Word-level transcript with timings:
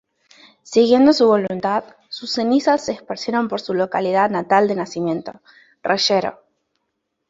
Siguiendo 0.63 1.13
su 1.13 1.27
voluntad, 1.27 1.83
sus 2.09 2.31
cenizas 2.33 2.83
se 2.83 2.93
esparcieron 2.93 3.47
por 3.47 3.61
su 3.61 3.75
localidad 3.75 4.31
natal 4.31 4.67
de 4.67 4.73
nacimiento, 4.73 5.39
Reyero. 5.83 6.41